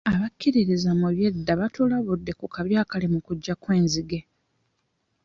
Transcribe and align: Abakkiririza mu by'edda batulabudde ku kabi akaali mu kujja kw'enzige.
Abakkiririza 0.13 0.91
mu 0.99 1.07
by'edda 1.15 1.51
batulabudde 1.61 2.31
ku 2.39 2.45
kabi 2.53 2.73
akaali 2.83 3.07
mu 3.13 3.19
kujja 3.27 3.53
kw'enzige. 3.61 4.19